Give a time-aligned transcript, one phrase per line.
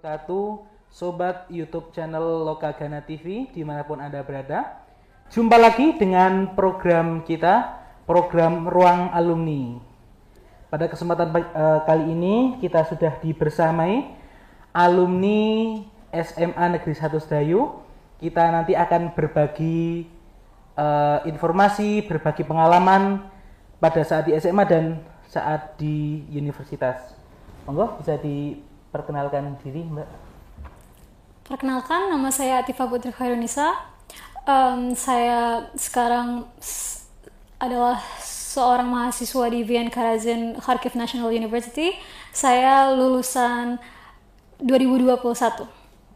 [0.00, 0.64] wabarakatuh.
[0.90, 4.82] Sobat YouTube channel Lokagana TV di mana pun Anda berada
[5.30, 7.78] Jumpa lagi dengan program kita
[8.08, 9.78] Program Ruang Alumni.
[10.66, 14.10] Pada kesempatan uh, kali ini kita sudah dibersamai
[14.74, 15.78] Alumni
[16.10, 17.78] SMA Negeri 1 Sedayu.
[18.18, 20.08] Kita nanti akan berbagi
[20.80, 23.30] uh, informasi, berbagi pengalaman
[23.78, 24.98] pada saat di SMA dan
[25.30, 27.14] saat di universitas.
[27.68, 28.18] Monggo bisa
[28.90, 30.08] diperkenalkan diri Mbak
[31.46, 33.74] Perkenalkan, nama saya Atifa Putri Khairunisa.
[34.46, 36.46] Um, saya sekarang
[37.58, 41.94] adalah seorang mahasiswa di Vian Karazin Kharkiv National University.
[42.30, 43.82] Saya lulusan
[44.62, 45.66] 2021.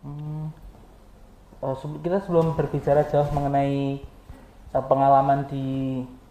[0.06, 0.54] Hmm.
[1.58, 4.02] Oh, kita sebelum berbicara jauh mengenai
[4.70, 5.66] uh, pengalaman di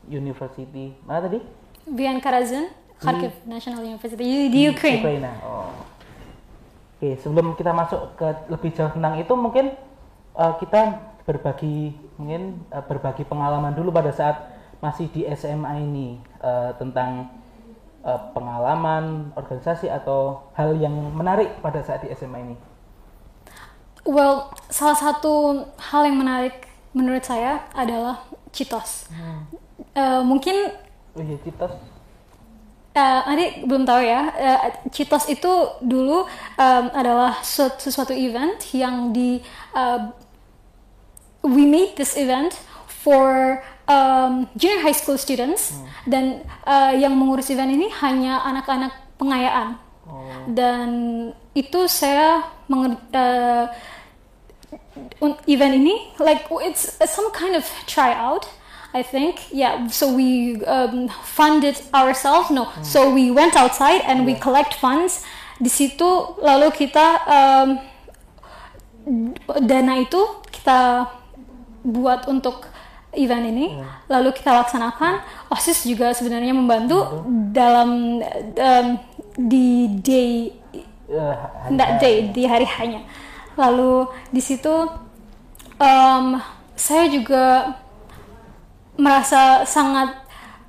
[0.07, 1.39] university mana tadi?
[1.87, 2.71] Vian Karazin
[3.03, 5.03] Kharkiv National University di, di Ukraine.
[5.03, 5.31] Ukraina.
[5.43, 5.92] Oh.
[7.03, 9.75] Oke, sebelum kita masuk ke lebih jauh tentang itu, mungkin
[10.39, 14.39] uh, kita berbagi mungkin uh, berbagi pengalaman dulu pada saat
[14.79, 17.27] masih di SMA ini uh, tentang
[18.07, 22.55] uh, pengalaman organisasi atau hal yang menarik pada saat di SMA ini.
[24.07, 28.23] Well, salah satu hal yang menarik menurut saya adalah
[28.55, 29.11] Citos.
[29.11, 29.51] Hmm.
[29.91, 30.71] Uh, mungkin.
[31.11, 31.75] Oh iya, Citos
[32.95, 34.21] uh, nanti belum tahu ya.
[34.33, 34.59] Uh,
[34.93, 36.25] Citos itu dulu
[36.57, 39.41] um, adalah sesuatu event yang di
[39.73, 40.09] uh,
[41.43, 42.55] we made this event
[42.87, 45.85] for um, junior high school students hmm.
[46.07, 46.23] dan
[46.63, 49.75] uh, yang mengurus event ini hanya anak-anak pengayaan
[50.07, 50.47] oh.
[50.47, 50.89] dan
[51.51, 53.65] itu saya uh,
[55.45, 58.47] event ini like it's some kind of tryout
[58.93, 59.49] I think.
[59.49, 62.53] Yeah, so we um, fund it ourselves.
[62.53, 62.83] No, hmm.
[62.85, 64.25] so we went outside and yeah.
[64.25, 65.25] we collect funds.
[65.57, 67.69] Di situ lalu kita um,
[69.65, 70.21] dana itu
[70.53, 71.09] kita
[71.83, 72.69] buat untuk
[73.17, 74.05] event ini, yeah.
[74.13, 75.25] lalu kita laksanakan.
[75.49, 77.49] OSIS juga sebenarnya membantu hmm.
[77.49, 77.89] dalam
[78.57, 78.87] um,
[79.33, 80.53] di day,
[81.09, 83.01] uh, enggak day di hari hanya.
[83.57, 84.85] Lalu di situ
[85.81, 86.25] um,
[86.73, 87.77] saya juga
[88.97, 90.23] merasa sangat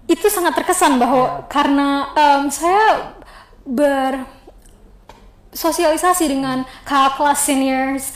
[0.08, 1.48] itu sangat terkesan bahwa yeah.
[1.48, 3.16] karena um, saya
[5.52, 8.12] bersosialisasi dengan kakak kelas seniors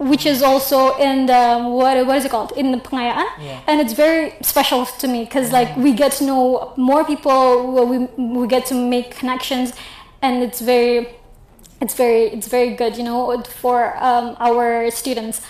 [0.00, 3.60] which is also in the what what is it called in the pengayaan yeah.
[3.68, 8.08] and it's very special to me because like we get to know more people we
[8.16, 9.76] we get to make connections
[10.24, 11.20] and it's very
[11.84, 15.44] it's very it's very good you know for um, our students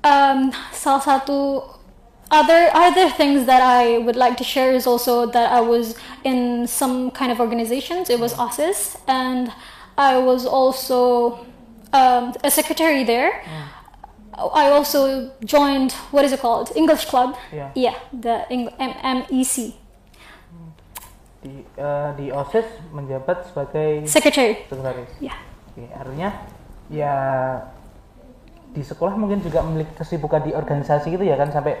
[0.00, 1.60] um, salah satu
[2.34, 6.66] other other things that I would like to share is also that I was in
[6.66, 8.10] some kind of organizations.
[8.10, 9.52] It was OSIS, and
[9.96, 11.46] I was also
[11.94, 13.42] um, a secretary there.
[13.46, 13.66] Mm.
[14.34, 17.38] I also joined what is it called English Club.
[17.52, 19.78] Yeah, yeah the Eng- MEC.
[21.44, 24.66] Di, uh, di OSIS menjabat sebagai secretary.
[24.66, 25.12] Sekretaris.
[25.22, 25.38] Ya.
[25.70, 26.30] Oke, artinya
[26.90, 27.14] ya
[28.74, 31.78] di sekolah mungkin juga memiliki kesibukan di organisasi gitu ya kan sampai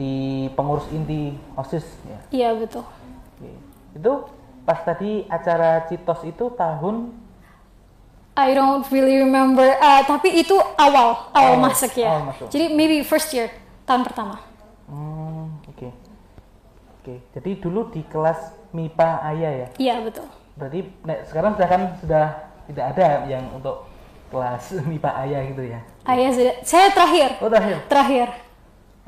[0.00, 2.18] di pengurus inti OSIS ya.
[2.32, 2.88] Iya, betul.
[3.36, 3.52] Oke.
[3.92, 4.12] Itu
[4.64, 7.12] pas tadi acara Citos itu tahun
[8.32, 9.68] I don't really remember.
[9.76, 12.16] Uh, tapi itu awal, awal oh, masuk ya.
[12.16, 12.46] Awal masuk.
[12.48, 13.52] Jadi maybe first year,
[13.84, 14.40] tahun pertama.
[14.88, 15.76] Hmm, oke.
[15.76, 15.92] Okay.
[15.92, 17.04] Oke.
[17.04, 17.18] Okay.
[17.36, 19.68] Jadi dulu di kelas MIPA Ayah ya?
[19.76, 20.24] Iya, betul.
[20.56, 22.26] Berarti nah, sekarang sudah kan sudah
[22.72, 23.84] tidak ada yang untuk
[24.32, 25.80] kelas MIPA Ayah gitu ya?
[26.08, 26.54] Ayah sudah.
[26.64, 27.28] Saya terakhir.
[27.44, 27.76] Oh, terakhir.
[27.92, 28.28] Terakhir.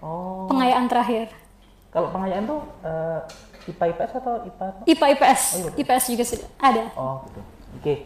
[0.03, 0.51] Oh.
[0.51, 1.31] Pengayaan terakhir.
[1.95, 3.23] Kalau pengayaan tuh uh,
[3.71, 4.67] IPA IPS atau IPA?
[4.91, 5.43] IPA IPS.
[5.55, 6.25] Oh, iya, IPS juga
[6.59, 6.85] ada.
[6.99, 7.41] Oh, gitu.
[7.41, 7.81] Oke.
[7.81, 7.97] Okay.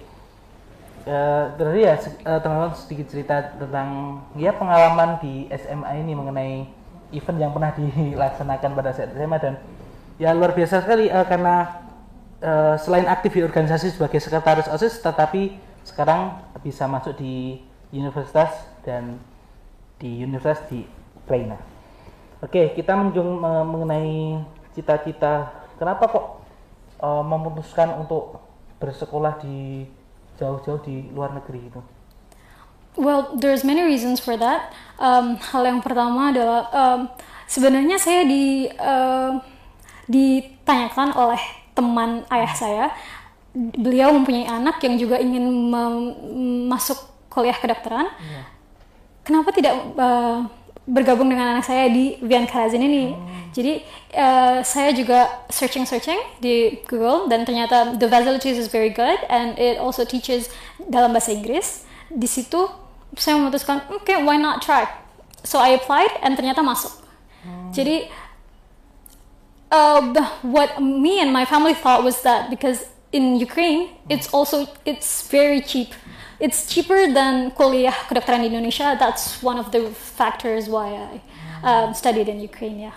[1.06, 1.94] Uh, berarti ya
[2.26, 6.66] uh, teman-teman sedikit cerita tentang ya pengalaman di SMA ini mengenai
[7.14, 9.54] event yang pernah dilaksanakan pada saat SMA dan
[10.18, 11.86] ya luar biasa sekali uh, karena
[12.42, 15.54] uh, selain aktif di organisasi sebagai sekretaris OSIS tetapi
[15.86, 17.62] sekarang bisa masuk di
[17.94, 19.22] universitas dan
[20.02, 20.82] di universitas di
[21.22, 21.75] Ukraina.
[22.46, 24.38] Oke, kita menjung mengenai
[24.70, 25.50] cita-cita.
[25.82, 26.46] Kenapa kok
[27.02, 28.38] uh, memutuskan untuk
[28.78, 29.82] bersekolah di
[30.38, 31.80] jauh-jauh di luar negeri itu?
[32.94, 34.70] Well, there's many reasons for that.
[35.02, 37.00] Um, hal yang pertama adalah um,
[37.50, 39.42] sebenarnya saya di uh,
[40.06, 41.42] ditanyakan oleh
[41.74, 42.86] teman ayah saya.
[43.56, 45.44] Beliau mempunyai anak yang juga ingin
[46.70, 46.96] masuk
[47.26, 48.06] kuliah kedokteran.
[48.22, 48.46] Yeah.
[49.26, 50.46] Kenapa tidak uh,
[50.86, 53.10] bergabung dengan anak saya di Vian Karazin ini.
[53.10, 53.50] Hmm.
[53.50, 53.82] Jadi
[54.14, 59.82] uh, saya juga searching-searching di Google dan ternyata the facilities is very good and it
[59.82, 60.46] also teaches
[60.78, 61.82] dalam bahasa Inggris.
[62.06, 62.70] Di situ
[63.18, 64.86] saya memutuskan oke okay, why not try?
[65.42, 66.94] So I applied and ternyata masuk.
[67.74, 68.06] Jadi
[69.70, 70.00] uh,
[70.46, 75.62] what me and my family thought was that because in Ukraine it's also it's very
[75.62, 75.94] cheap
[76.40, 81.14] it's cheaper than kuliah kedokteran di Indonesia that's one of the factors why I
[81.64, 82.94] um, studied in Ukraine ya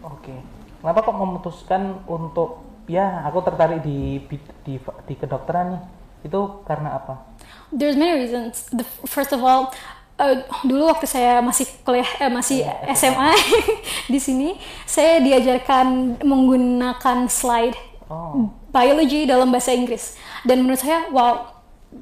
[0.00, 0.32] Oke.
[0.80, 5.82] Kenapa kok memutuskan untuk ya aku tertarik di di di, di kedokteran nih?
[6.24, 7.20] Itu karena apa?
[7.68, 8.64] There's many reasons.
[8.72, 9.76] The, first of all,
[10.16, 12.64] uh, dulu waktu saya masih kuliah eh, masih
[12.96, 13.30] SMA
[14.12, 14.56] di sini,
[14.88, 17.76] saya diajarkan menggunakan slide
[18.10, 18.50] Oh.
[18.74, 20.18] biology dalam bahasa Inggris.
[20.42, 21.59] Dan menurut saya, wow,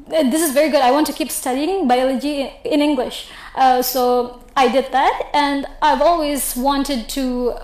[0.08, 0.81] this is very good.
[0.82, 3.29] I want to keep studying biology in English.
[3.55, 7.55] Uh, so I did that, and I've always wanted to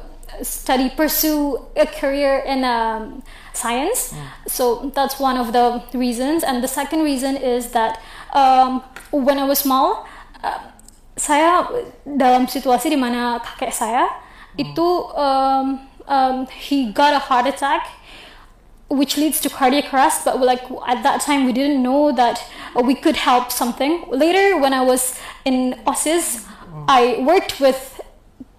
[0.43, 3.23] study, pursue a career in um,
[3.53, 4.15] science.
[4.47, 6.43] So that's one of the reasons.
[6.43, 8.00] And the second reason is that
[8.32, 10.06] um, when I was small,
[10.43, 10.59] uh,
[11.17, 11.62] saya
[12.03, 14.11] dalam situasi di mana kakek saya
[14.59, 15.79] itu um,
[16.11, 17.87] um, he got a heart attack
[18.89, 22.45] which leads to cardiac arrest but like at that time we didn't know that
[22.77, 24.05] uh, we could help something.
[24.11, 26.47] Later when i was in osis
[26.89, 28.01] i worked with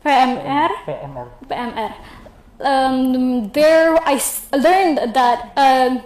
[0.04, 1.27] pmr PMR.
[1.48, 1.94] pmr
[2.62, 4.22] um, I
[4.54, 6.01] learned that um,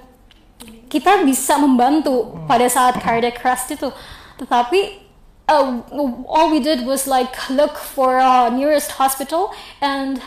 [0.89, 3.93] kita bisa membantu pada saat cardiac arrest itu.
[4.41, 5.05] Tetapi
[5.45, 5.81] uh,
[6.25, 10.21] all we did was like look for a nearest hospital and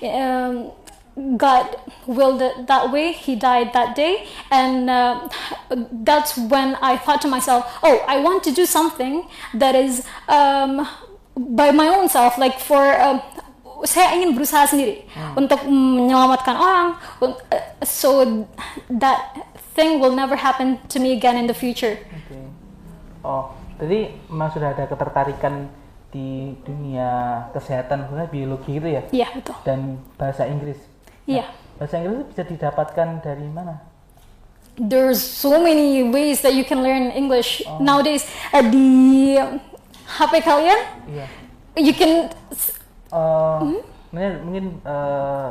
[0.00, 0.72] um,
[1.16, 3.12] God willed it that way.
[3.12, 5.28] He died that day, and uh,
[6.04, 9.24] that's when I thought to myself, "Oh, I want to do something
[9.56, 10.84] that is um,
[11.34, 13.24] by my own self, like for." Um,
[13.84, 15.04] saya ingin berusaha sendiri
[15.36, 16.96] untuk menyelamatkan orang,
[17.84, 18.24] so
[18.88, 19.36] that
[19.76, 22.00] thing will never happen to me again in the future.
[22.08, 22.36] Oke.
[23.20, 25.68] Oh, jadi memang sudah ada ketertarikan
[26.08, 29.56] di dunia kesehatan khususnya biologi gitu ya Iya betul.
[29.68, 30.80] dan bahasa Inggris.
[31.26, 31.44] Iya.
[31.76, 33.82] Bahasa Inggris itu bisa didapatkan dari mana?
[34.76, 38.22] there's so many ways that you can learn English nowadays.
[38.52, 39.32] Uh, di
[40.06, 41.26] HP kalian, Iya.
[41.76, 42.28] you can
[43.06, 43.80] Eh, Hmm?
[44.10, 45.50] mungkin, mungkin eh,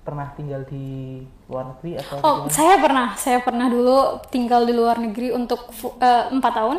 [0.00, 2.50] pernah tinggal di luar negeri atau Oh, gimana?
[2.50, 3.06] saya pernah.
[3.14, 5.68] Saya pernah dulu tinggal di luar negeri untuk
[6.00, 6.78] eh, empat tahun.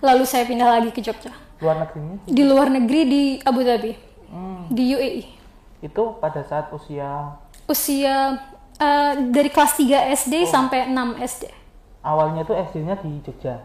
[0.00, 1.34] Lalu saya pindah lagi ke Jogja.
[1.56, 3.92] luar negerinya Di luar negeri di Abu Dhabi,
[4.28, 4.68] Hmm.
[4.68, 5.22] di UAE.
[5.78, 7.36] itu pada saat usia
[7.66, 8.38] Usia
[8.76, 11.44] eh, dari kelas 3 SD sampai 6 SD.
[12.00, 13.58] awalnya itu SD-nya di Jogja.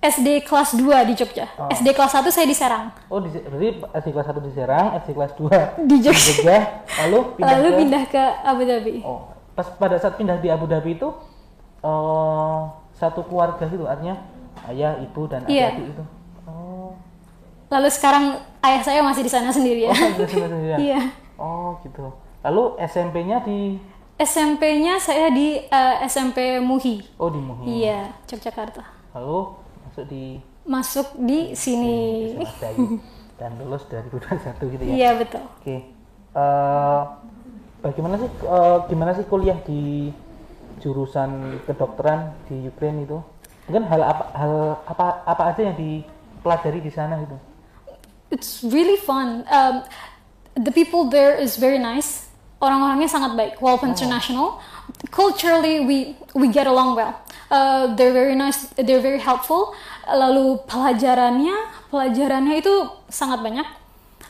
[0.00, 1.48] SD kelas 2 di Jogja.
[1.56, 1.68] Oh.
[1.68, 2.88] SD kelas 1 saya di Serang.
[3.08, 6.24] Oh, di, berarti SD kelas 1 di Serang, SD kelas 2 Di Jogja.
[6.32, 6.58] Jogja,
[7.04, 8.94] lalu pindah Lalu ke pindah ke Abu Dhabi.
[9.04, 9.20] Oh,
[9.52, 11.08] pas pada saat pindah di Abu Dhabi itu
[11.80, 12.60] eh
[12.94, 14.16] satu keluarga gitu, artinya
[14.70, 15.76] ayah, ibu dan Iya.
[15.76, 16.04] adik-adik itu.
[16.46, 16.96] Oh,
[17.68, 18.24] Lalu sekarang
[18.60, 19.92] ayah saya masih di sana sendiri ya.
[19.92, 20.56] oh, gitu, gitu.
[20.80, 21.00] Iya.
[21.36, 22.06] Oh, gitu.
[22.44, 23.80] Lalu SMP-nya di
[24.20, 27.00] SMP-nya saya di eh, SMP Muhi.
[27.18, 27.82] oh di Muhi.
[27.82, 28.84] Iya, Yogyakarta.
[29.16, 29.38] Lalu
[29.88, 30.24] masuk di
[30.64, 32.32] Masuk di sini.
[32.40, 32.84] SMA Dayu
[33.36, 34.94] dan lulus 2021 gitu ya.
[34.94, 35.42] Iya, betul.
[35.60, 35.76] Oke.
[36.36, 37.02] Eh,
[37.84, 40.12] bagaimana sih eh, gimana sih kuliah di
[40.84, 43.18] jurusan kedokteran di Ukraine itu?
[43.68, 44.52] Mungkin hal apa hal
[44.84, 47.36] apa apa aja yang dipelajari di sana gitu?
[48.28, 49.48] It's really fun.
[49.48, 49.84] Um,
[50.56, 52.33] the people there is very nice.
[52.64, 54.56] Orang-orangnya sangat baik, walaupun international.
[55.12, 57.12] Culturally, we we get along well.
[57.52, 58.72] Uh, they're very nice.
[58.80, 59.76] They're very helpful.
[60.08, 61.52] Lalu pelajarannya,
[61.92, 63.68] pelajarannya itu sangat banyak.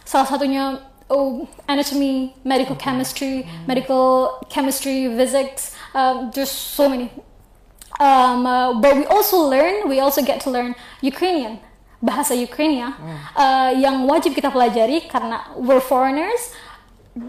[0.03, 5.75] Salah satunya oh, anatomy, medical chemistry, medical chemistry, physics.
[5.95, 7.11] Um, there's so many.
[8.01, 11.63] Um, uh, but we also learn, we also get to learn Ukrainian,
[12.03, 12.99] bahasa Ukraina,
[13.39, 16.51] uh, yang wajib kita pelajari karena we're foreigners.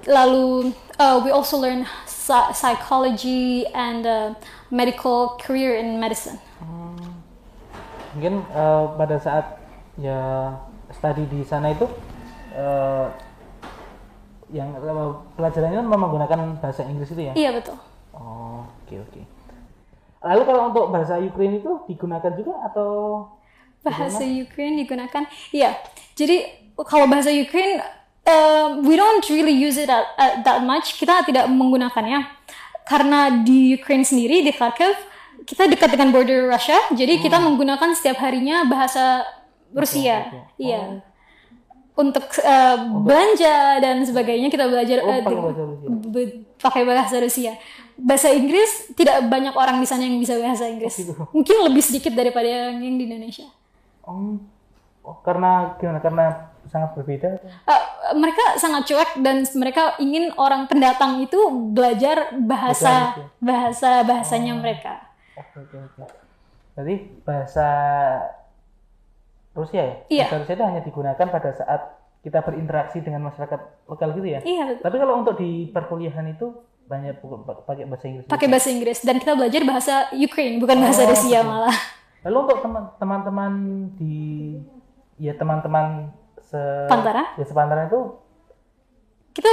[0.10, 4.34] Lalu uh, we also learn psy- psychology and uh,
[4.74, 6.42] medical career in medicine.
[8.15, 9.60] Mungkin eh, pada saat
[10.00, 10.56] ya
[10.88, 11.84] studi di sana itu
[12.56, 13.06] eh,
[14.56, 17.34] yang eh, pelajarannya memang menggunakan bahasa Inggris itu ya?
[17.36, 17.75] Iya betul.
[18.15, 19.22] Oh, oke oke.
[20.25, 22.89] Lalu kalau untuk bahasa Ukraine itu digunakan juga atau
[23.86, 25.77] Bahasa Ukraine digunakan, iya.
[26.18, 26.42] Jadi
[26.89, 27.86] kalau bahasa Ukraine,
[28.25, 30.98] uh, we don't really use it at, at that much.
[30.98, 32.25] Kita tidak menggunakannya
[32.86, 34.94] karena di Ukraine sendiri di Kharkiv
[35.46, 39.22] kita dekat dengan border Russia, jadi kita menggunakan setiap harinya bahasa
[39.70, 40.25] Rusia.
[40.58, 41.05] Iya.
[41.96, 45.88] Untuk uh, belanja dan sebagainya kita belajar Oh, uh, pakai di- bahasa Rusia.
[46.12, 47.53] be- pakai bahasa Rusia.
[47.96, 50.91] Bahasa Inggris tidak banyak orang di sana yang bisa bahasa Inggris.
[50.98, 51.13] gitu.
[51.32, 53.48] Mungkin lebih sedikit daripada yang yang di Indonesia.
[54.03, 54.36] Oh,
[55.03, 56.00] oh, karena gimana?
[56.03, 56.25] Karena
[56.67, 57.39] sangat berbeda.
[57.63, 61.38] Uh, mereka sangat cuek dan mereka ingin orang pendatang itu
[61.72, 64.93] belajar bahasa Betul, bahasa bahasanya mereka.
[65.36, 66.03] Oke oke oke.
[66.74, 67.67] Berarti bahasa
[69.51, 69.95] Rusia ya?
[70.10, 70.25] Iya.
[70.27, 71.81] Bahasa Rusia itu hanya digunakan pada saat
[72.19, 74.39] kita berinteraksi dengan masyarakat lokal gitu ya?
[74.41, 76.51] Iya, Tapi kalau untuk di perkuliahan itu
[76.86, 77.17] banyak
[77.65, 78.25] pakai bahasa Inggris.
[78.25, 81.50] pakai bahasa Inggris dan kita belajar bahasa Ukraine bukan bahasa Oh, Rusia betul.
[81.50, 81.77] malah.
[82.22, 83.51] Lalu untuk teman- teman-teman
[83.95, 84.17] di
[85.17, 86.13] ya teman-teman
[86.45, 87.33] se Pantara?
[87.35, 88.01] ya sepantara itu
[89.35, 89.51] Kita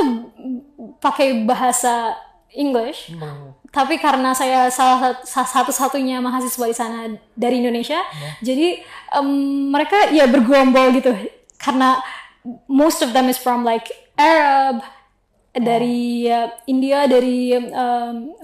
[1.03, 2.15] pakai bahasa
[2.55, 6.99] English hmm, tapi karena saya salah sat- satu-satunya mahasiswa di sana
[7.33, 7.97] dari Indonesia,
[8.45, 9.29] jadi em,
[9.73, 11.09] mereka ya bergerombol gitu
[11.57, 11.99] karena
[12.69, 14.85] most of them is from like Arab
[15.57, 18.37] dari uh, India dari um,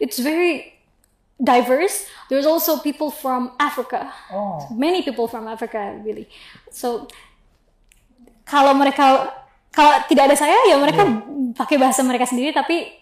[0.00, 0.72] it's very
[1.36, 2.08] diverse.
[2.32, 6.32] There's also people from Africa, oh many people from Africa really.
[6.72, 7.04] So
[8.46, 9.32] kalau mereka
[9.72, 11.02] kalau tidak ada saya ya mereka
[11.56, 12.92] pakai bahasa mereka sendiri tapi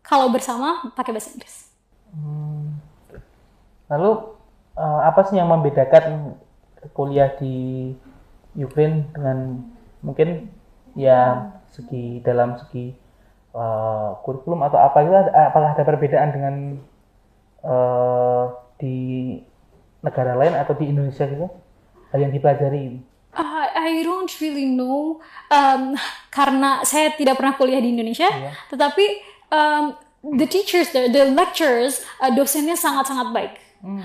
[0.00, 1.70] kalau bersama pakai bahasa Inggris.
[2.16, 2.66] hmm.
[3.92, 4.10] lalu
[4.78, 6.34] eh, apa sih yang membedakan
[6.96, 7.92] kuliah di
[8.56, 9.68] Ukraine dengan
[10.00, 10.48] mungkin
[10.96, 12.96] ya segi dalam segi
[13.54, 16.54] eh, kurikulum atau apa itu ada- apakah ada perbedaan dengan
[17.60, 18.44] eh,
[18.80, 18.96] di
[20.00, 21.46] negara lain atau di Indonesia gitu
[22.16, 25.96] yang dipelajari Uh, I don't really know um,
[26.28, 28.52] karena saya tidak pernah kuliah di Indonesia, Iya.
[28.68, 29.04] tetapi
[29.48, 29.84] um,
[30.36, 33.54] the teachers there, the lecturers, uh, dosennya sangat-sangat baik.
[33.80, 34.04] Hmm.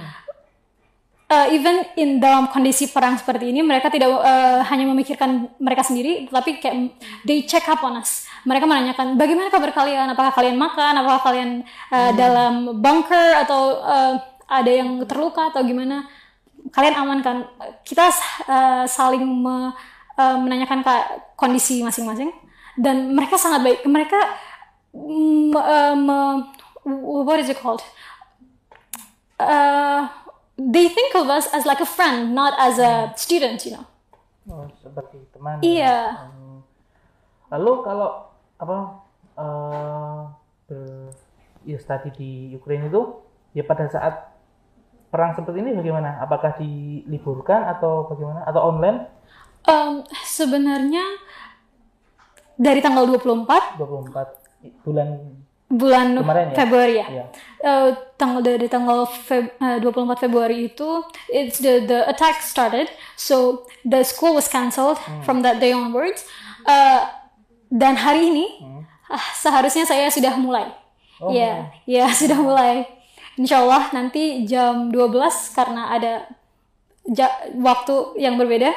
[1.25, 6.29] Uh, even in dalam kondisi perang seperti ini, mereka tidak uh, hanya memikirkan mereka sendiri,
[6.29, 6.94] tapi kayak
[7.25, 8.29] they check up on us.
[8.46, 11.50] Mereka menanyakan bagaimana kabar kalian, apakah kalian makan, apakah kalian
[11.89, 14.13] uh, dalam bunker atau uh,
[14.46, 16.05] ada yang terluka atau gimana.
[16.74, 17.38] Kalian aman kan?
[17.86, 18.10] Kita
[18.50, 19.74] uh, saling me-
[20.18, 22.34] uh, menanyakan ka- kondisi masing-masing
[22.80, 23.80] dan mereka sangat baik.
[23.86, 24.20] Mereka
[24.94, 26.46] mm, uh, me-
[27.26, 27.82] what is it called?
[29.40, 30.08] uh,
[30.58, 33.86] they think of us as like a friend, not as a student, you know.
[34.46, 35.60] Oh, seperti teman.
[35.60, 36.30] Iya.
[36.30, 36.62] Hmm.
[37.50, 38.10] Lalu kalau
[38.56, 38.78] apa
[39.36, 40.22] eh
[40.70, 41.12] ber,
[41.68, 43.20] ya study di Ukraina itu
[43.52, 44.35] ya pada saat
[45.16, 46.20] perang seperti ini bagaimana?
[46.20, 48.44] Apakah diliburkan atau bagaimana?
[48.44, 49.08] Atau online?
[49.64, 51.08] Um, sebenarnya
[52.60, 55.10] dari tanggal 24 24 bulan
[55.72, 56.56] bulan Kemarin ya?
[56.56, 57.08] Februari ya.
[57.10, 57.26] ya.
[57.64, 62.86] Eh, tanggal dari tanggal Feb, eh, 24 Februari itu it's the the attack started
[63.18, 66.28] so the school was cancelled from that day onwards
[66.66, 67.02] Eh,
[67.70, 68.46] dan hari ini
[69.06, 70.66] ah, seharusnya saya sudah mulai
[71.22, 72.84] Oh, ya ya sudah mulai
[73.36, 76.13] Insya Allah nanti jam 12 karena ada
[77.06, 78.72] ja- waktu yang berbeda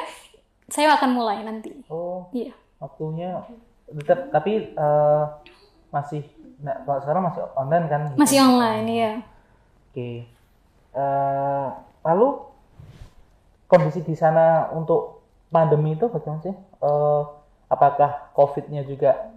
[0.67, 3.41] saya akan mulai nanti Oh, iya waktunya
[3.89, 5.23] tetap tapi eh,
[5.89, 6.21] masih
[6.59, 8.01] nah, kalau sekarang masih online kan?
[8.05, 8.17] gitu?
[8.17, 9.11] masih online ya
[9.89, 10.09] Oke.
[10.89, 11.67] Eh,
[12.03, 12.27] lalu
[13.65, 16.53] kondisi di sana untuk pandemi itu bagaimana sih?
[16.55, 17.21] Eh,
[17.65, 19.29] apakah COVID-nya juga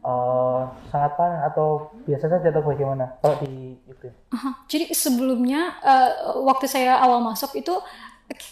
[0.00, 1.68] eh, sangat parah atau
[2.02, 3.16] biasa saja atau bagaimana?
[3.18, 4.06] Kalau di itu.
[4.32, 4.50] Aha.
[4.66, 7.72] Jadi sebelumnya eh, waktu saya awal masuk itu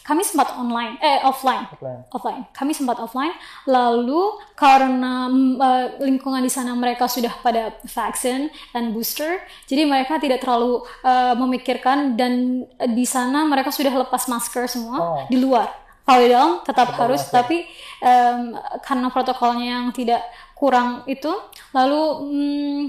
[0.02, 2.02] kami sempat online, eh offline, Offline.
[2.11, 2.43] offline.
[2.50, 3.31] Kami sempat offline.
[3.62, 10.43] Lalu karena eh, lingkungan di sana mereka sudah pada vaksin dan booster, jadi mereka tidak
[10.43, 15.23] terlalu eh, memikirkan dan di sana mereka sudah lepas masker semua Oh.
[15.31, 15.71] di luar.
[16.02, 17.37] Kalau di dalam tetap Tetap harus, masker.
[17.37, 17.59] tapi
[18.00, 20.25] em, karena protokolnya yang tidak
[20.59, 21.31] kurang itu,
[21.71, 22.83] lalu mm,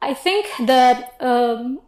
[0.00, 1.84] I think that um,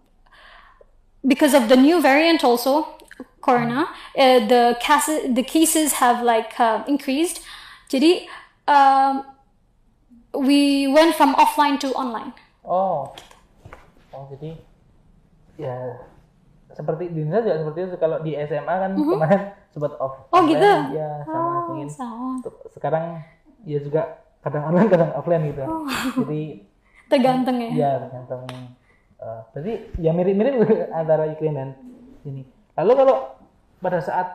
[1.25, 3.01] because of the new variant also
[3.41, 7.43] corona uh, the cases the cases have like uh, increased
[7.91, 8.29] jadi
[8.71, 9.27] um,
[10.37, 12.31] we went from offline to online
[12.63, 13.11] Oh.
[14.15, 14.55] Oh, jadi
[15.59, 15.99] ya
[16.73, 19.43] seperti di Indonesia juga seperti itu kalau di SMA kan kemarin
[19.75, 20.31] sempat off.
[20.31, 20.71] Oh, gitu?
[20.95, 22.39] Ya, sama oh, ingin sama
[22.71, 23.21] sekarang
[23.67, 25.63] ya juga kadang online kadang offline gitu.
[25.65, 25.87] Oh.
[26.27, 26.43] Jadi
[27.11, 28.43] tergantung ya Iya, tergantung.
[29.23, 29.73] eh, berarti
[30.03, 30.55] ya mirip-mirip
[30.99, 31.69] antara Ukraine dan
[32.27, 32.43] ini.
[32.75, 33.17] Lalu kalau
[33.79, 34.29] pada saat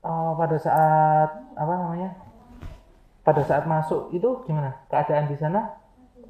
[0.00, 2.10] eh, pada saat apa namanya?
[3.20, 4.80] Pada saat masuk itu gimana?
[4.88, 5.76] Keadaan di sana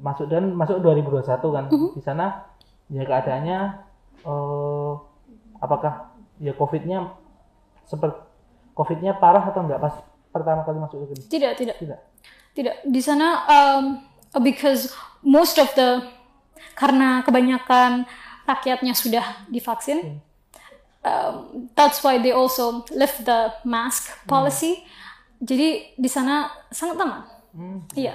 [0.03, 1.23] masuk dan masuk 2021
[1.55, 1.65] kan.
[1.95, 2.25] Di sana
[2.91, 3.59] ya keadaannya
[4.21, 4.91] eh
[5.57, 7.15] apakah ya Covid-nya
[7.87, 8.19] seperti
[8.75, 9.95] Covid-nya parah atau enggak pas
[10.31, 11.21] pertama kali masuk ke sini?
[11.29, 11.99] tidak tidak Tidak.
[12.51, 13.83] tidak di sana um,
[14.39, 16.01] because most of the
[16.73, 18.07] karena kebanyakan
[18.43, 20.19] rakyatnya sudah divaksin
[21.03, 24.81] um, that's why they also lift the mask policy.
[25.41, 27.21] Jadi di sana sangat aman.
[27.51, 28.13] Hmm, Iya.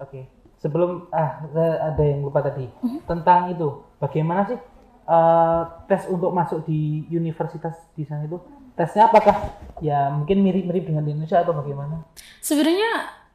[0.00, 0.24] Oke.
[0.56, 2.64] Sebelum ah ada yang lupa tadi
[3.04, 4.56] tentang itu bagaimana sih
[5.04, 8.40] eh, tes untuk masuk di universitas di sana itu
[8.74, 12.02] tesnya apakah ya mungkin mirip-mirip dengan di Indonesia atau bagaimana?
[12.42, 12.90] Sebenarnya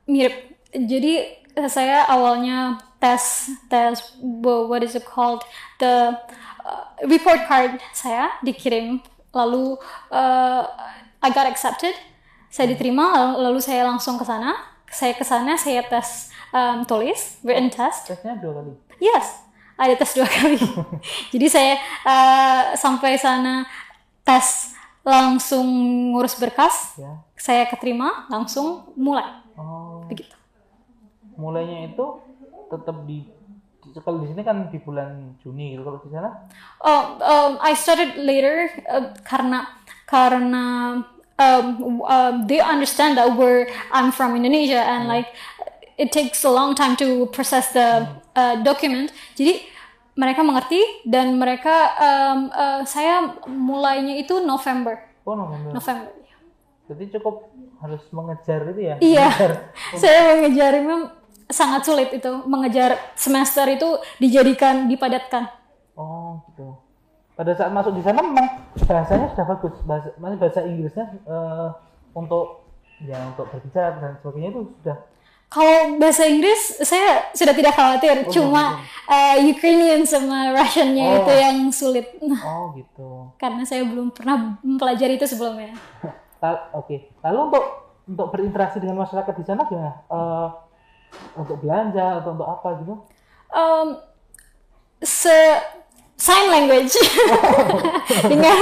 [0.08, 0.36] mirip.
[0.69, 5.41] Jadi saya awalnya tes tes wha- what is it called
[5.79, 6.13] the
[6.67, 9.00] uh, report card saya dikirim
[9.34, 9.79] lalu
[10.12, 10.63] uh,
[11.24, 11.96] I got accepted
[12.53, 14.53] saya diterima lalu, lalu saya langsung ke sana
[14.89, 18.74] saya ke sana saya tes um, tulis written test Tesnya dua kali.
[19.00, 19.48] Yes,
[19.79, 20.60] ada tes dua kali.
[21.34, 23.63] Jadi saya eh, sampai sana
[24.27, 25.65] tes langsung
[26.12, 27.24] ngurus berkas, Ya.
[27.36, 29.25] saya keterima langsung mulai
[29.56, 30.36] Oh, begitu.
[31.36, 32.06] mulainya itu
[32.68, 33.24] tetap di
[34.00, 35.82] kalau di sini kan di bulan Juni gitu.
[35.82, 36.29] Kalau di sana
[36.79, 39.65] Oh, um, I started later uh, karena
[40.06, 40.65] karena
[41.36, 41.65] um,
[42.03, 45.27] um, they understand that we're I'm from Indonesia and like
[45.98, 49.10] it takes a long time to process the uh, document.
[49.34, 49.65] Jadi
[50.19, 54.99] mereka mengerti dan mereka um, uh, saya mulainya itu November.
[55.23, 55.71] oh November.
[55.79, 56.11] November.
[56.91, 57.47] Jadi cukup
[57.79, 58.95] harus mengejar itu ya.
[58.99, 59.27] Iya.
[59.31, 59.51] Mengejar.
[60.03, 61.01] saya mengejar memang
[61.47, 65.47] sangat sulit itu mengejar semester itu dijadikan dipadatkan.
[65.95, 66.75] Oh gitu.
[67.39, 69.75] Pada saat masuk di sana memang bahasanya sudah bagus.
[69.88, 71.69] Bahasa, bahasa Inggrisnya eh,
[72.11, 72.67] untuk
[72.99, 74.97] ya untuk berbicara dan sebagainya itu sudah.
[75.50, 78.77] Kalau bahasa Inggris saya sudah tidak khawatir, cuma
[79.10, 81.18] uh, Ukrainian sama Russian-nya Oh.
[81.25, 82.06] itu yang sulit.
[82.46, 83.34] Oh gitu.
[83.36, 85.73] Karena saya belum pernah mempelajari itu sebelumnya.
[86.78, 87.10] Oke.
[87.26, 87.65] Lalu untuk
[88.06, 89.93] untuk berinteraksi dengan masyarakat di sana gimana?
[90.06, 90.47] Eh,
[91.34, 92.93] untuk belanja atau untuk apa gitu?
[93.50, 93.88] Um,
[95.02, 95.34] se
[96.13, 96.93] sign language
[98.32, 98.60] dengan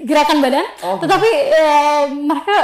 [0.00, 1.04] gerakan badan, Oh, gitu.
[1.04, 2.58] tetapi eh, mereka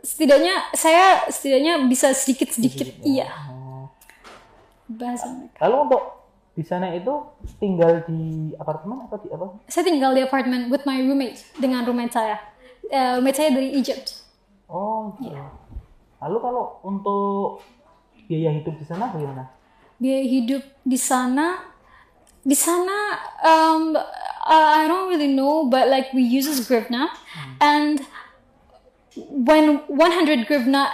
[0.00, 3.92] setidaknya saya setidaknya bisa sedikit sedikit iya Oh.
[4.88, 5.60] bahasa mereka.
[5.68, 6.02] Lalu untuk
[6.52, 7.12] di sana itu
[7.60, 9.60] tinggal di apartemen atau di apa?
[9.68, 12.40] Saya tinggal di apartemen with my roommate dengan roommate saya.
[12.88, 14.24] Eh, roommate saya dari Egypt.
[14.66, 15.36] Oh gitu.
[16.18, 17.60] Lalu kalau untuk
[18.26, 19.52] biaya hidup di sana bagaimana?
[19.98, 21.58] biaya hidup di sana
[22.46, 23.98] di sana um,
[24.46, 27.10] I don't really know but like we uses grivna
[27.58, 27.98] and
[29.30, 30.90] when 100 grivna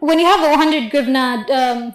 [0.00, 1.94] when you have a 100 grivna um,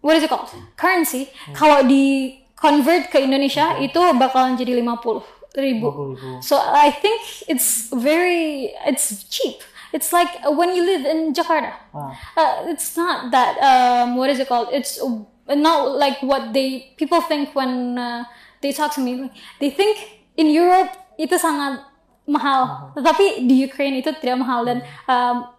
[0.00, 0.48] what is it called?
[0.76, 1.28] Currency.
[1.52, 5.88] Kalau di convert ke Indonesia itu bakalan jadi 50 ribu.
[6.16, 6.44] 50.000.
[6.44, 9.60] so I think it's very it's cheap.
[9.90, 11.74] It's like when you live in Jakarta.
[11.90, 12.14] Ah.
[12.38, 14.70] uh, it's not that um, what is it called?
[14.70, 15.02] It's
[15.50, 18.22] not like what they people think when uh,
[18.62, 19.28] they talk to me.
[19.58, 19.98] They think
[20.38, 21.89] in Europe itu sangat
[22.30, 25.50] mahal tetapi di Ukraine itu tidak mahal dan um,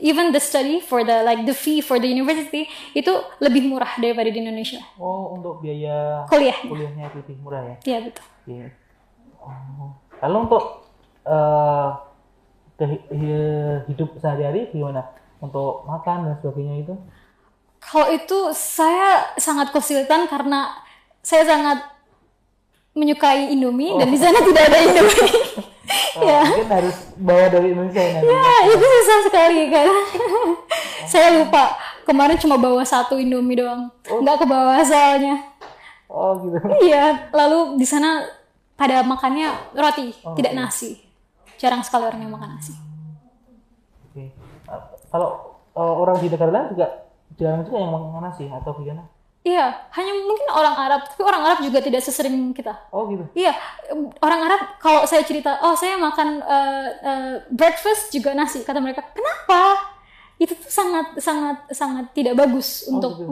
[0.00, 2.64] even the study for the like the fee for the university
[2.96, 7.76] itu lebih murah daripada di Indonesia Oh untuk biaya kuliahnya kuliahnya lebih murah ya?
[7.84, 8.72] ya betul Iya.
[9.44, 9.92] Oh.
[10.24, 10.64] Lalu untuk
[12.80, 13.04] hi-
[13.92, 15.04] hidup sehari-hari gimana?
[15.38, 16.94] Untuk makan dan sebagainya itu?
[17.78, 20.66] kalau itu saya sangat kesulitan karena
[21.22, 21.78] saya sangat
[22.90, 25.30] menyukai Indomie dan di sana tidak ada Indomie
[26.18, 28.20] Oh, Mungkin harus bawa dari Indonesia ya.
[28.20, 30.02] Ya, itu susah sekali karena
[31.12, 35.38] saya lupa kemarin cuma bawa satu Indomie doang, nggak ke bawah soalnya.
[36.08, 36.56] Oh gitu.
[36.88, 38.24] Iya, lalu di sana
[38.74, 40.96] pada makannya roti, tidak nasi.
[41.58, 42.72] Jarang sekali orang yang makan nasi.
[44.08, 44.30] Oke.
[44.30, 46.86] Eh, Kalau eh, orang di negara lain juga
[47.36, 49.04] jarang juga yang makan nasi atau gimana?
[49.46, 52.74] Iya, hanya mungkin orang Arab, tapi orang Arab juga tidak sesering kita.
[52.90, 53.24] Oh gitu.
[53.32, 53.54] Iya,
[54.20, 59.00] orang Arab kalau saya cerita, oh saya makan eh, eh, breakfast juga nasi, kata mereka,
[59.14, 59.78] kenapa?
[60.36, 63.24] Itu tuh sangat sangat sangat tidak bagus untuk,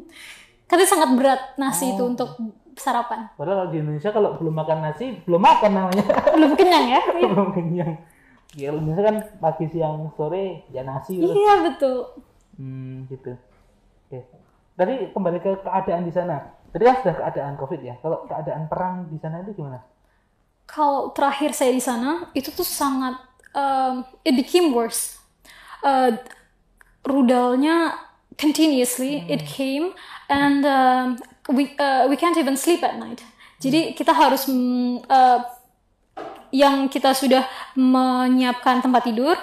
[0.68, 2.34] katanya sangat berat nasi itu untuk
[2.74, 3.30] sarapan.
[3.38, 6.04] Padahal di Indonesia kalau belum makan nasi belum makan namanya.
[6.34, 7.00] Belum kenyang ya?
[7.22, 7.92] Belum kenyang.
[8.54, 11.34] Ya Indonesia kan pagi siang sore ya nasi terus.
[11.34, 11.96] Iya betul.
[12.58, 13.34] Hmm, gitu.
[14.10, 14.43] Oke.
[14.74, 16.42] Tadi kembali ke keadaan di sana.
[16.74, 17.94] Tadi kan sudah keadaan COVID ya.
[18.02, 19.78] Kalau keadaan perang di sana itu gimana?
[20.66, 23.14] Kalau terakhir saya di sana itu tuh sangat,
[23.54, 25.22] um, it became worse.
[25.84, 26.18] Uh,
[27.04, 27.94] rudalnya
[28.40, 29.92] continuously it came
[30.26, 31.20] and um,
[31.52, 33.22] we uh, we can't even sleep at night.
[33.62, 35.40] Jadi kita harus mm, uh,
[36.54, 39.34] yang kita sudah menyiapkan tempat tidur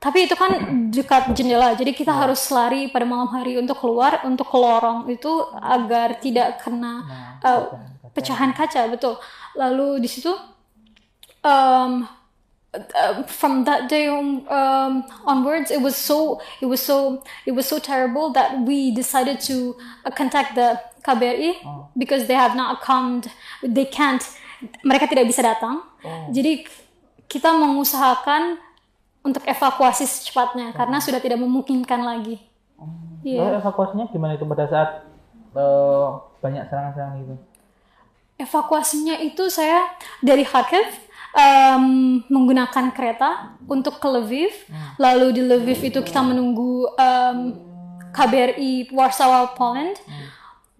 [0.00, 0.50] tapi itu kan
[0.88, 5.28] dekat jendela jadi kita harus lari pada malam hari untuk keluar untuk ke lorong itu
[5.54, 7.60] agar tidak kena Nah, uh,
[8.10, 8.88] pecahan kaca.
[8.88, 9.20] betul
[9.54, 10.32] lalu di situ
[11.44, 12.08] um,
[12.72, 14.92] uh, from that day on, um,
[15.24, 19.76] onwards it was so it was so it was so terrible that we decided to
[20.04, 21.56] uh, contact the KBRI
[21.96, 23.20] because they have not come
[23.64, 24.24] they can't
[24.82, 26.32] mereka tidak bisa datang Oh.
[26.32, 26.64] jadi
[27.28, 28.56] kita mengusahakan
[29.20, 32.40] untuk evakuasi secepatnya karena sudah tidak memungkinkan lagi
[33.20, 33.44] Iya.
[33.44, 35.04] Lalu evakuasinya gimana itu pada saat
[35.52, 36.06] eh,
[36.40, 37.34] banyak serangan-serangan gitu?
[38.40, 39.84] evakuasinya itu saya
[40.24, 40.88] dari Kharkiv
[41.36, 41.84] em,
[42.32, 44.52] menggunakan kereta untuk ke Lviv.
[44.96, 47.38] Lalu di Lviv itu kita menunggu em,
[48.16, 50.00] KBRI Warsaw, Poland.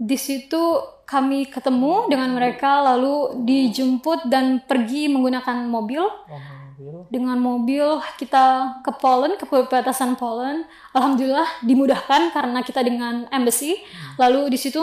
[0.00, 6.00] Di situ kami ketemu dengan mereka lalu dijemput dan pergi menggunakan mobil.
[6.00, 6.40] Oh,
[6.80, 7.04] mobil.
[7.12, 10.64] Dengan mobil kita ke Poland, ke perbatasan Poland.
[10.96, 13.76] Alhamdulillah dimudahkan karena kita dengan embassy.
[14.16, 14.80] Lalu di situ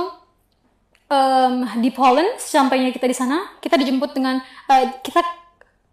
[1.10, 5.23] em, di Poland sampainya kita di sana kita dijemput dengan eh, kita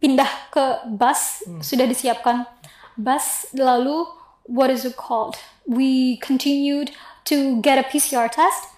[0.02, 0.64] pindah ke
[1.00, 2.44] bus sudah disiapkan
[2.98, 4.04] bus lalu
[4.44, 6.92] what is it called we continued
[7.24, 8.73] to get a PCR test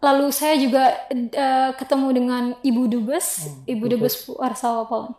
[0.00, 3.48] lalu saya juga eh, ketemu dengan ibu dubes.
[3.68, 4.26] Ibu dubes.
[4.26, 5.14] Warsaw Poland.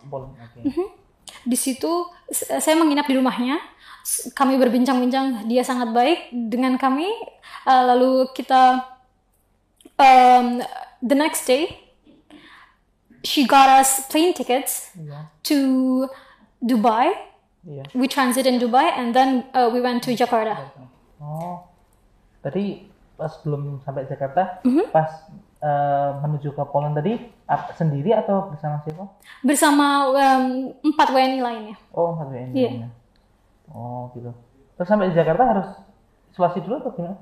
[0.61, 0.99] Mhm.
[1.41, 1.89] di situ
[2.33, 3.57] saya menginap di rumahnya.
[4.33, 7.05] Kami berbincang-bincang dia sangat baik dengan kami.
[7.61, 8.81] Uh, lalu kita
[9.97, 10.61] um,
[11.01, 11.69] the next day
[13.21, 15.57] she got us plane tickets Iya, to
[16.57, 17.13] Dubai.
[17.61, 17.85] Iya.
[17.93, 20.73] we transit in Dubai and then uh, we went to Jakarta.
[21.21, 21.69] Oh,
[22.41, 22.89] tadi
[23.21, 24.89] pas belum sampai Jakarta, Mhm.
[24.89, 25.29] pas
[25.59, 27.13] eh, menuju ke Poland tadi
[27.45, 29.05] ap- sendiri atau bersama siapa?
[29.41, 30.45] bersama um,
[30.81, 32.49] empat WNI lainnya Oh, satu ini.
[32.57, 32.89] Iya.
[33.69, 34.33] Oh, gitu.
[34.73, 35.67] Terus sampai di Jakarta harus
[36.27, 37.13] isolasi dulu atau gimana?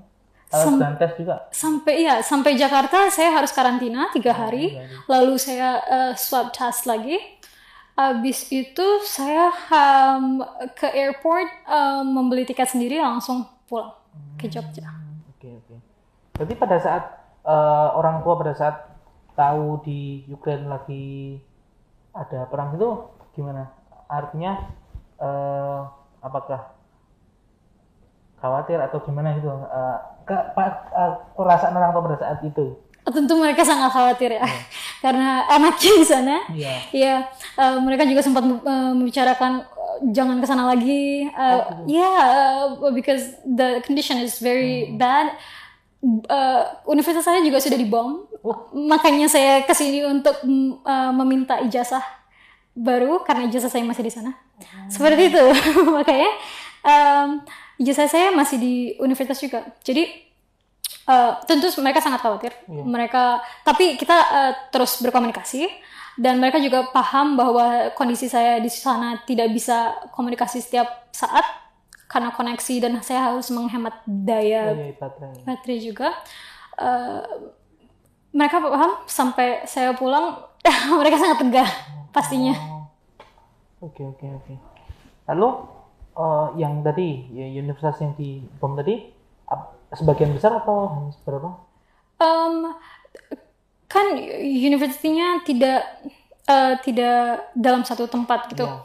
[0.47, 1.35] Harus Sam- tes juga.
[1.51, 5.05] sampai ya sampai Jakarta saya harus karantina tiga hari tiga hari.
[5.05, 7.19] lalu saya uh, swab test lagi
[7.93, 10.39] habis itu saya um,
[10.73, 13.91] ke airport um, membeli tiket sendiri langsung pulang
[14.35, 15.08] ke Jogja Hmm.
[16.39, 17.03] Berarti pada saat
[17.43, 18.75] eh, orang tua pada saat
[19.35, 21.35] tahu di Ukraina lagi
[22.11, 22.89] ada perang itu
[23.33, 23.67] gimana?
[24.07, 24.71] Artinya
[25.17, 25.79] eh,
[26.19, 26.71] apakah
[28.39, 29.51] khawatir atau gimana gitu?
[29.51, 32.79] Eh, ke, pa- eh, perasaan orang tua pada saat itu?
[33.09, 34.45] tentu mereka sangat khawatir ya
[35.03, 36.73] karena anaknya di sana Iya.
[36.93, 37.13] ya
[37.57, 39.65] eh, mereka juga sempat membicarakan
[40.13, 45.33] jangan ke sana lagi Eh, ya eh, because the condition is very bad
[45.99, 48.23] Eh, universitas saya juga sudah dibom.
[48.87, 52.03] Makanya saya ke sini untuk mm, eh, meminta ijazah
[52.75, 54.31] baru karena ijazah saya masih di sana.
[54.87, 55.43] Seperti itu.
[55.97, 56.31] Makanya
[56.87, 57.27] em,
[57.83, 59.67] ijazah saya masih di universitas juga.
[59.83, 60.29] Jadi
[61.09, 62.53] Eh, tentu mereka sangat khawatir.
[62.69, 65.65] Mereka, tapi kita eh, terus berkomunikasi.
[66.19, 71.47] Dan mereka juga paham bahwa kondisi saya di sana tidak bisa komunikasi setiap saat
[72.09, 75.45] karena koneksi dan saya harus menghemat daya baterai.
[75.45, 76.09] baterai juga.
[76.73, 77.23] Eh,
[78.33, 80.41] mereka paham sampai saya pulang,
[80.99, 81.69] mereka sangat tegar
[82.09, 82.57] pastinya.
[82.57, 82.89] Oh.
[83.85, 84.53] Oke, oke, oke.
[85.29, 85.49] Lalu
[86.17, 89.15] eh, yang tadi ya, universitas yang di bom tadi
[89.93, 91.49] sebagian besar atau hanya seberapa?
[92.21, 92.73] Em,
[93.89, 94.05] kan
[94.41, 95.81] universitinya tidak
[96.45, 98.65] eh, tidak dalam satu tempat gitu.
[98.65, 98.81] Iya.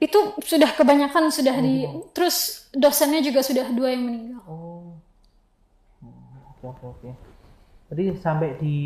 [0.00, 4.40] Itu sudah kebanyakan sudah di terus dosennya juga sudah dua yang meninggal.
[4.48, 4.96] Oh.
[6.00, 7.10] Hmm, Oke oke oke.
[7.92, 8.76] Jadi sampai di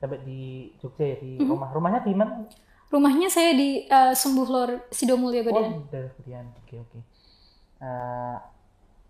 [0.00, 0.40] sampai di
[0.80, 1.48] Jogja ya di Mhm.
[1.48, 1.68] rumah.
[1.68, 2.32] Rumahnya di mana?
[2.88, 6.46] Rumahnya saya di eh, Sembuh Lor Sidomulyo Oh, di daerah Gedian.
[6.64, 6.98] Oke oke.
[7.78, 8.36] Eh,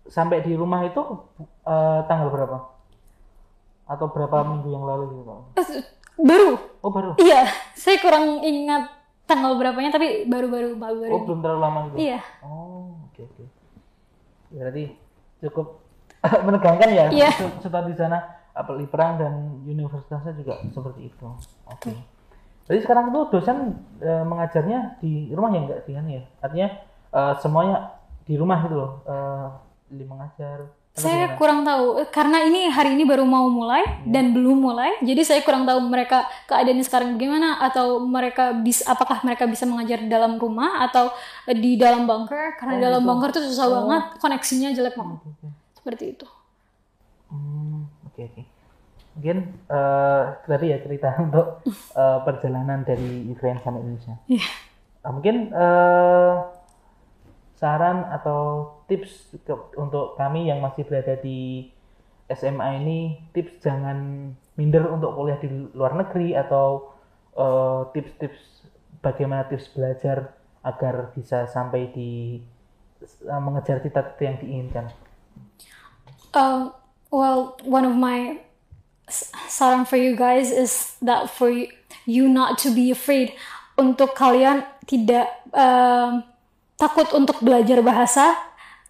[0.05, 0.99] sampai di rumah itu
[1.63, 2.57] eh, tanggal berapa?
[3.85, 5.39] Atau berapa minggu yang lalu gitu Pak?
[6.17, 6.51] Baru.
[6.81, 7.11] Oh baru.
[7.15, 8.91] Iya, saya kurang ingat
[9.25, 11.11] tanggal berapanya tapi baru-baru baru-baru.
[11.11, 11.97] Oh belum terlalu lama gitu.
[11.97, 12.19] Iya.
[12.41, 13.43] Oh, oke oke.
[14.53, 14.83] Ya, Berarti
[15.41, 15.67] cukup
[16.45, 18.17] menegangkan ya set- setelah di sana
[18.55, 19.33] apalagi perang dan
[19.65, 21.27] universitasnya juga seperti itu.
[21.67, 21.91] Oke.
[22.65, 26.23] Jadi sekarang tuh dosen eh, mengajarnya di rumah ya enggak di sana ya?
[26.41, 26.67] Artinya
[27.13, 27.77] eh, semuanya
[28.25, 28.91] di rumah gitu loh.
[29.89, 30.65] Lili mengajar.
[30.95, 31.35] Saya gimana?
[31.35, 34.95] kurang tahu Eh, karena ini hari ini baru mau mulai dan belum mulai.
[35.03, 39.99] Jadi saya kurang tahu mereka keadaannya sekarang bagaimana atau mereka bisa apakah mereka bisa mengajar
[39.99, 41.11] di dalam rumah atau
[41.51, 45.19] eh, di dalam bunker karena di dalam bunker itu susah banget koneksinya jelek banget.
[45.19, 45.47] Oke, oke.
[45.75, 46.27] Seperti itu.
[47.27, 48.41] Hmm, oke oke.
[49.19, 51.59] Mungkin eh tadi ya cerita untuk
[51.91, 54.15] eh, perjalanan dari Ukraina sampai Indonesia.
[54.31, 54.47] Iya.
[55.03, 56.33] Nah, mungkin eh
[57.55, 61.71] saran atau tips ke, untuk kami yang masih berada di
[62.27, 62.99] SMA ini
[63.31, 66.95] tips jangan minder untuk kuliah di luar negeri atau
[67.37, 68.41] eh, tips-tips
[68.99, 70.33] bagaimana tips belajar
[70.65, 72.41] agar bisa sampai di
[73.29, 74.85] uh, mengejar cita-cita yang diinginkan.
[76.33, 76.73] Um,
[77.13, 78.41] well, one of my
[79.47, 81.69] saran for you guys is that for you,
[82.09, 83.37] you not to be afraid
[83.77, 86.25] untuk kalian tidak um,
[86.75, 88.35] takut untuk belajar bahasa,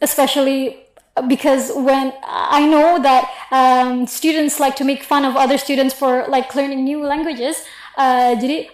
[0.01, 0.85] especially
[1.29, 6.27] because when I know that um, students like to make fun of other students for
[6.27, 7.61] like learning new languages,
[7.95, 8.67] uh, jadi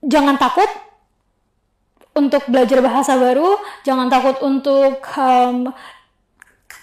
[0.00, 0.68] jangan takut
[2.16, 5.68] untuk belajar bahasa baru, jangan takut untuk um,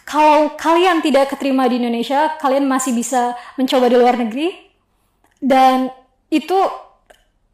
[0.06, 4.54] kalau kalian tidak keterima di Indonesia, kalian masih bisa mencoba di luar negeri
[5.41, 5.89] dan
[6.30, 6.56] itu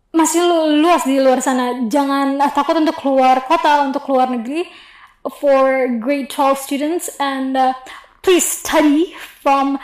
[0.09, 1.85] masih lu- luas di luar sana.
[1.85, 4.65] Jangan ah, takut untuk keluar kota, untuk keluar negeri
[5.37, 7.75] for grade 12 students and uh,
[8.23, 9.77] please study from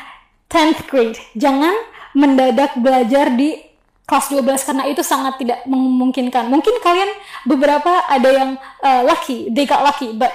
[0.50, 1.20] 10th grade.
[1.36, 1.76] Jangan
[2.16, 3.60] mendadak belajar di
[4.06, 6.48] kelas 12 karena itu sangat tidak memungkinkan.
[6.48, 7.10] Mungkin kalian
[7.44, 8.50] beberapa ada yang
[8.86, 10.32] uh, lucky, they got lucky, but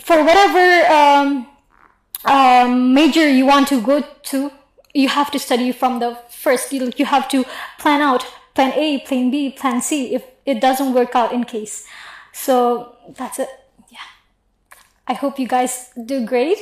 [0.00, 1.46] for whatever um,
[2.24, 4.50] um, major you want to go to,
[4.96, 6.72] you have to study from the first.
[6.72, 7.44] You, you have to
[7.78, 8.24] plan out
[8.56, 11.84] plan A, plan B, plan C if it doesn't work out in case.
[12.32, 13.48] So that's it.
[13.90, 14.08] Yeah.
[15.06, 16.58] I hope you guys do great.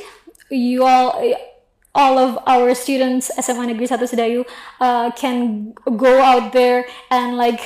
[0.51, 1.15] You all,
[1.95, 4.45] all of our students SMA Negeri Satu Sedayu
[4.79, 7.61] uh, can go out there and like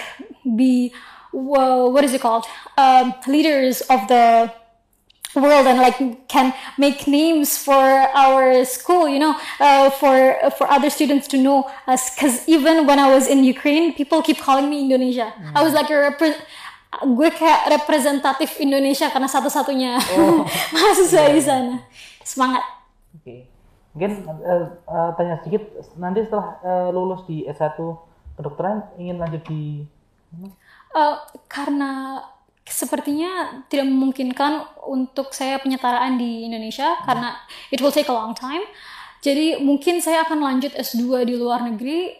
[0.56, 0.94] be,
[1.34, 2.46] wha- what is it called?
[2.78, 4.54] Um, leaders of the
[5.36, 7.78] world and like can make names for
[8.18, 12.14] our school you know uh, for for other students to know us.
[12.16, 15.34] Because even when i was in ukraine people keep calling me indonesia.
[15.54, 16.42] I was like a repre-
[16.90, 20.02] gue kayak representatif Indonesia karena satu-satunya
[20.74, 21.86] mahasiswa di sana.
[22.26, 22.66] Semangat.
[23.14, 23.46] Oke.
[23.94, 25.70] Mungkin eh, eh, tanya sedikit
[26.02, 27.78] nanti setelah eh, lulus di S1
[28.38, 29.86] kedokteran ingin lanjut di
[30.90, 31.16] Eh,
[31.46, 32.18] karena
[32.70, 37.36] sepertinya tidak memungkinkan untuk saya penyetaraan di Indonesia karena
[37.74, 38.62] it will take a long time.
[39.20, 42.16] Jadi mungkin saya akan lanjut S2 di luar negeri.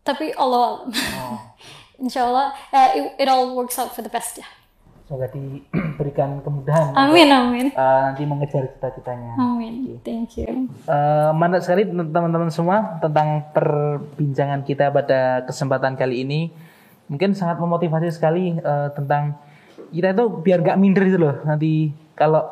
[0.00, 0.88] Tapi Allah,
[2.00, 4.48] insya Allah eh, it, it all works out for the best ya.
[5.04, 9.34] semoga diberikan kemudahan Amin amin eh, nanti mengejar cita-citanya.
[9.36, 9.98] amin.
[10.06, 10.70] Thank you.
[10.86, 16.40] Eh, mantap sekali teman-teman semua tentang perbincangan kita pada kesempatan kali ini.
[17.10, 19.34] Mungkin sangat memotivasi sekali eh, tentang
[19.90, 21.36] kita itu biar gak minder gitu loh.
[21.42, 22.46] Nanti kalau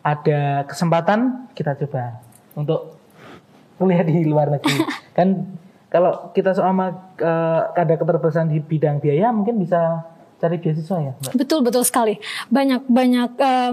[0.00, 2.24] ada kesempatan kita coba
[2.56, 2.96] untuk
[3.76, 4.80] kuliah di luar negeri.
[5.18, 5.44] kan
[5.92, 11.32] kalau kita sama eh, ada keterbatasan di bidang biaya mungkin bisa cari beasiswa ya, Mbak.
[11.34, 12.14] Betul betul sekali.
[12.48, 13.72] Banyak banyak, um,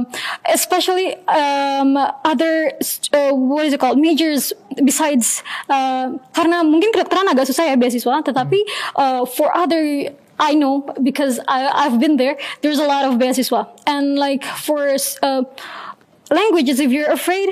[0.50, 1.94] especially um,
[2.26, 2.74] other
[3.14, 4.50] uh, what is it called majors
[4.82, 8.60] besides uh, karena mungkin kedokteran agak susah ya beasiswa, tetapi
[8.98, 12.38] uh, for other I know because I, I've been there.
[12.62, 15.44] There's a lot of beasiswa and like for uh,
[16.32, 17.50] languages, if you're afraid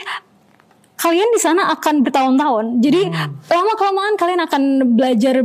[1.03, 2.79] kalian di sana akan bertahun-tahun.
[2.79, 3.11] Jadi
[3.51, 4.63] lama kelamaan kalian akan
[4.95, 5.43] belajar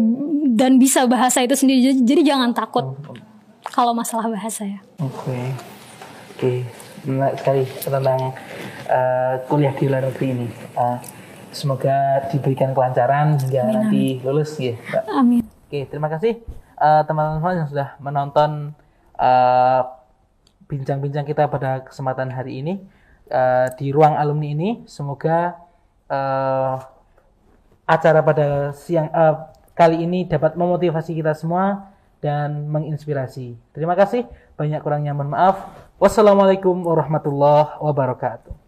[0.55, 1.90] dan bisa bahasa itu sendiri.
[1.90, 2.94] Jadi, jadi jangan takut
[3.74, 4.79] kalau masalah bahasa ya.
[5.03, 5.38] Oke,
[6.38, 6.53] oke,
[7.11, 8.22] menarik sekali tentang
[8.87, 10.46] eh, kuliah di luar negeri ini.
[10.79, 10.98] Eh,
[11.51, 14.79] semoga diberikan kelancaran hingga nanti lulus ya.
[14.79, 15.05] Mbak.
[15.11, 15.42] Amin.
[15.42, 16.38] Oke, terima kasih
[16.78, 18.72] eh, teman-teman yang sudah menonton
[19.18, 19.82] eh,
[20.68, 22.74] bincang-bincang kita pada kesempatan hari ini
[23.28, 24.70] eh, di ruang alumni ini.
[24.86, 25.58] Semoga
[26.08, 26.74] eh,
[27.88, 29.36] acara pada siang eh,
[29.74, 33.54] kali ini dapat memotivasi kita semua dan menginspirasi.
[33.74, 34.26] Terima kasih.
[34.58, 35.70] Banyak kurangnya mohon maaf.
[35.98, 38.67] Wassalamualaikum warahmatullahi wabarakatuh.